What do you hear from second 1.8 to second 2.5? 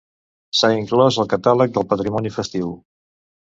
Patrimoni